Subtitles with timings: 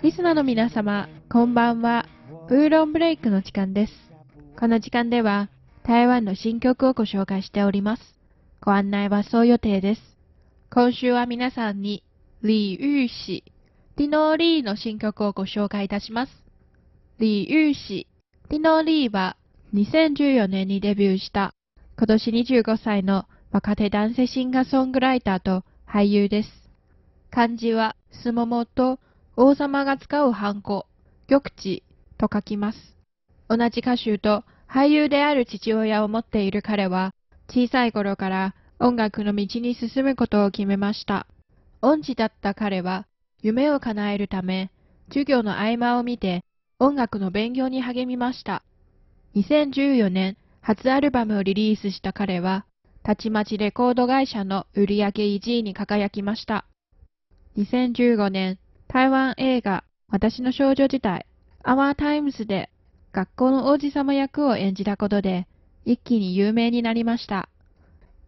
[0.00, 2.06] リスナーの皆様、こんばんは。
[2.48, 3.92] ウーロンブレイクの時間です。
[4.56, 5.50] この時間では、
[5.82, 8.02] 台湾の新曲をご紹介しております。
[8.60, 10.00] ご案内はそう予定です。
[10.70, 12.04] 今週は皆さんに、
[12.42, 13.42] 李玉璽、
[13.96, 16.32] ディノ・リーの新曲をご紹介いたします。
[17.18, 18.06] 李玉璽、
[18.50, 19.36] ディノ・リーは
[19.74, 21.54] 2014年にデビューした
[21.96, 26.50] 今年25歳の若手男性シンガーソングライターと俳優です。
[27.32, 29.00] 漢字はすももと
[29.40, 30.86] 王様が使うハンコ、
[31.28, 31.84] 玉地
[32.18, 32.96] と書きます。
[33.48, 37.14] 同じ歌手と俳優である父親を持っている彼は
[37.48, 41.28] 小さい頃から音楽の道に進むことを決めました。
[41.82, 43.06] 恩師だった彼は
[43.40, 44.72] 夢を叶えるため
[45.06, 46.44] 授業の合間を見て
[46.80, 48.64] 音楽の勉強に励みました。
[49.36, 52.66] 2014年初アルバムをリリースした彼は
[53.04, 56.64] たちまちレコード会社の売上1位に輝きました。
[57.56, 61.26] 2015年、台湾映画私の少女時代
[61.62, 62.70] Our Times で
[63.12, 65.46] 学校の王子様役を演じたことで
[65.84, 67.50] 一気に有名になりました。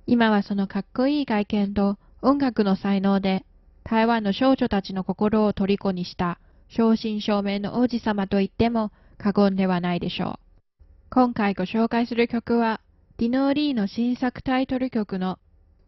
[0.06, 3.47] 今はそのかっこいい外見と音楽の才能で
[3.84, 10.83] 台湾の少女たちの心を虜にした正真正銘の王子様と言っても過言ではないでしょう。
[11.08, 12.83] 今回ご紹介する曲は
[13.17, 15.39] ディノーリーの新作タイトル曲の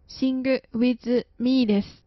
[0.09, 2.05] Sing with Me です。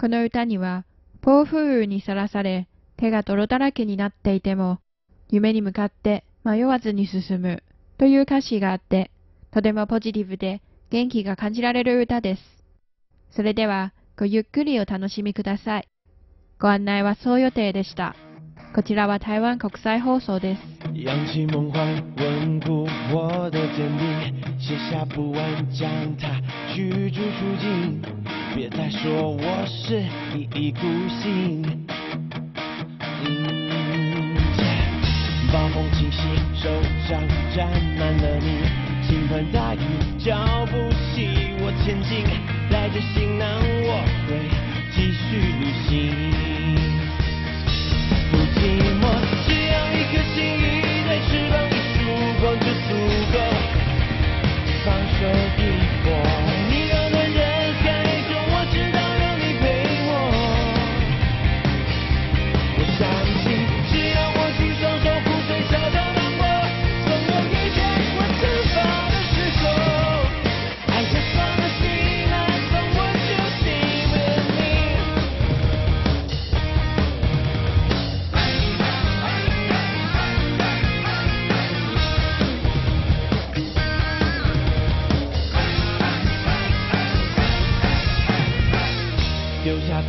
[0.00, 0.84] この歌には、
[1.22, 4.78] 暴風雨にさらされ、手が泥だらけになっていても、
[5.28, 7.62] 夢に向かって迷わずに進む
[7.98, 9.10] という歌詞があって、
[9.52, 12.42] とてもポジティブで元気が感じられる歌です。
[13.30, 15.88] それでは、ごゆっくりお楽しみください。
[16.58, 18.14] ご案内はそう予定でした。
[18.74, 20.60] こちらは台湾国際放送です。
[20.94, 26.40] 扬起梦幻，稳固我的坚定，写下不完，将它
[26.74, 28.19] 驱逐出境。
[28.54, 30.02] 别再说我是
[30.34, 31.62] 一意孤行。
[35.52, 36.18] 暴风侵袭，
[36.54, 36.68] 手
[37.08, 37.20] 掌
[37.54, 37.66] 沾
[37.98, 38.62] 满了泥，
[39.06, 39.78] 倾盆大雨
[40.18, 42.24] 浇不熄我前进，
[42.70, 43.48] 带着行囊
[43.82, 44.30] 我会
[44.94, 45.90] 继续旅行。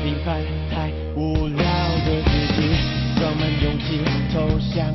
[0.03, 1.63] 平凡太无聊
[2.05, 2.59] 的自己，
[3.19, 3.99] 装满勇气
[4.33, 4.35] 投
[4.73, 4.87] 降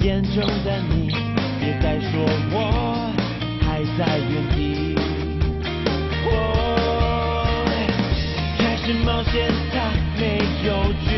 [0.00, 1.10] 眼中的你。
[1.58, 2.12] 别再说
[2.52, 2.56] 我
[3.62, 4.94] 还在原地。
[6.24, 6.30] 我
[8.58, 9.74] 开始冒险，它
[10.20, 10.22] 没
[10.66, 11.11] 有。